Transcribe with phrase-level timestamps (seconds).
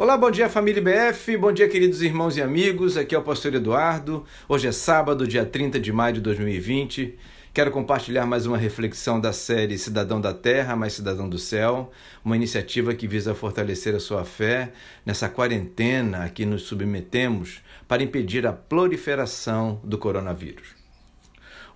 [0.00, 3.54] Olá, bom dia família BF, bom dia queridos irmãos e amigos, aqui é o pastor
[3.54, 4.24] Eduardo.
[4.48, 7.18] Hoje é sábado, dia 30 de maio de 2020.
[7.52, 11.90] Quero compartilhar mais uma reflexão da série Cidadão da Terra, mais Cidadão do Céu,
[12.24, 14.72] uma iniciativa que visa fortalecer a sua fé
[15.04, 20.68] nessa quarentena a que nos submetemos para impedir a proliferação do coronavírus.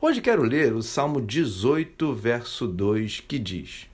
[0.01, 3.87] Hoje quero ler o Salmo 18, verso 2, que diz: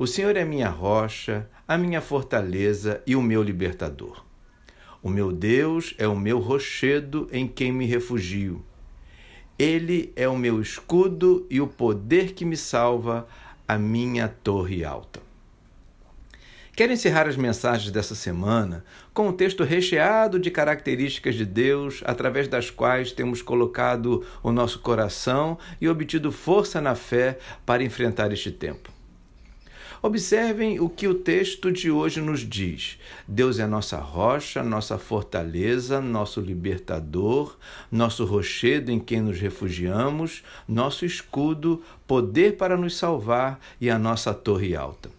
[0.00, 4.24] O Senhor é minha rocha, a minha fortaleza e o meu libertador.
[5.02, 8.64] O meu Deus é o meu rochedo em quem me refugio.
[9.58, 13.28] Ele é o meu escudo e o poder que me salva,
[13.68, 15.20] a minha torre alta.
[16.74, 18.82] Quero encerrar as mensagens dessa semana
[19.12, 24.78] com um texto recheado de características de Deus, através das quais temos colocado o nosso
[24.78, 28.99] coração e obtido força na fé para enfrentar este tempo.
[30.02, 32.98] Observem o que o texto de hoje nos diz.
[33.28, 37.54] Deus é nossa rocha, nossa fortaleza, nosso libertador,
[37.92, 44.32] nosso rochedo em quem nos refugiamos, nosso escudo, poder para nos salvar e a nossa
[44.32, 45.10] torre alta.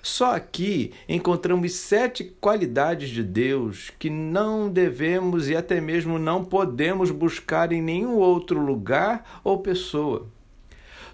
[0.00, 7.10] Só aqui encontramos sete qualidades de Deus que não devemos e até mesmo não podemos
[7.10, 10.28] buscar em nenhum outro lugar ou pessoa.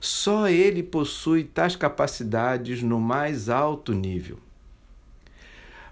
[0.04, 4.36] Só ele possui tais capacidades no mais alto nível.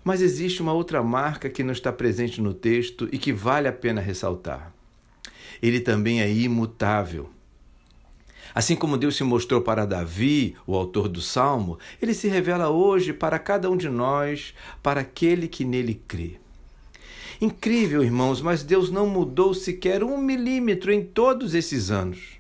[0.03, 3.73] Mas existe uma outra marca que não está presente no texto e que vale a
[3.73, 4.75] pena ressaltar.
[5.63, 7.31] Ele também é imutável.
[8.53, 13.13] Assim como Deus se mostrou para Davi, o autor do salmo, ele se revela hoje
[13.13, 14.53] para cada um de nós,
[14.83, 16.41] para aquele que nele crê.
[17.41, 22.40] Incrível, irmãos, mas Deus não mudou sequer um milímetro em todos esses anos.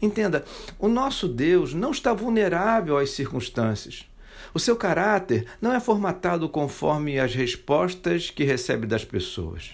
[0.00, 0.44] Entenda,
[0.78, 4.06] o nosso Deus não está vulnerável às circunstâncias.
[4.52, 9.72] O seu caráter não é formatado conforme as respostas que recebe das pessoas.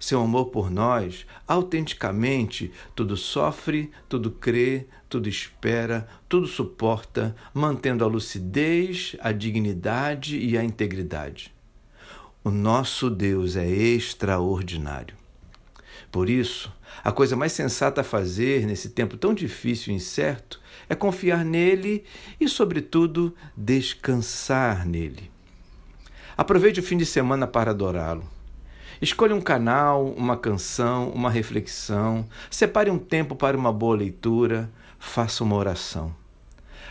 [0.00, 8.06] Seu amor por nós, autenticamente, tudo sofre, tudo crê, tudo espera, tudo suporta, mantendo a
[8.06, 11.52] lucidez, a dignidade e a integridade.
[12.44, 15.17] O nosso Deus é extraordinário.
[16.10, 16.72] Por isso,
[17.04, 22.04] a coisa mais sensata a fazer nesse tempo tão difícil e incerto é confiar nele
[22.40, 25.30] e, sobretudo, descansar nele.
[26.36, 28.24] Aproveite o fim de semana para adorá-lo.
[29.02, 35.44] Escolha um canal, uma canção, uma reflexão, separe um tempo para uma boa leitura, faça
[35.44, 36.14] uma oração.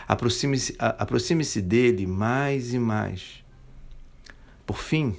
[0.06, 3.44] Aproxime-se aproxime dele mais e mais.
[4.64, 5.16] Por fim,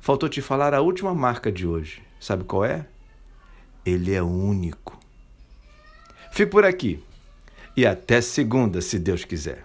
[0.00, 2.02] faltou te falar a última marca de hoje.
[2.18, 2.86] Sabe qual é?
[3.84, 4.98] Ele é único.
[6.32, 7.02] Fico por aqui
[7.76, 9.64] e até segunda, se Deus quiser.